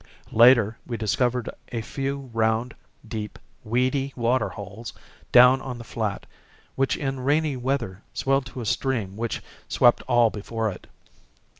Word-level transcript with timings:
Later, 0.31 0.79
we 0.83 0.97
discovered 0.97 1.47
a 1.71 1.81
few 1.83 2.31
round, 2.33 2.73
deep, 3.07 3.37
weedy 3.63 4.13
waterholes 4.15 4.93
down 5.31 5.61
on 5.61 5.77
the 5.77 5.83
flat, 5.83 6.25
which 6.73 6.97
in 6.97 7.19
rainy 7.19 7.55
weather 7.55 8.01
swelled 8.11 8.47
to 8.47 8.61
a 8.61 8.65
stream 8.65 9.15
which 9.15 9.43
swept 9.69 10.01
all 10.07 10.31
before 10.31 10.71
it. 10.71 10.87